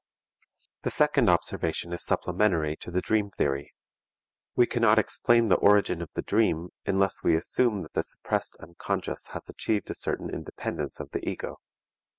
The 0.81 0.89
second 0.89 1.29
observation 1.29 1.93
is 1.93 2.03
supplementary 2.03 2.75
to 2.77 2.89
the 2.89 3.01
dream 3.01 3.29
theory. 3.29 3.71
We 4.55 4.65
cannot 4.65 4.97
explain 4.97 5.49
the 5.49 5.57
origin 5.61 6.01
of 6.01 6.09
the 6.15 6.23
dream 6.23 6.69
unless 6.87 7.21
we 7.21 7.35
assume 7.35 7.83
that 7.83 7.93
the 7.93 8.01
suppressed 8.01 8.55
unconscious 8.59 9.27
has 9.33 9.47
achieved 9.47 9.91
a 9.91 9.93
certain 9.93 10.31
independence 10.31 10.99
of 10.99 11.11
the 11.11 11.19
ego. 11.29 11.59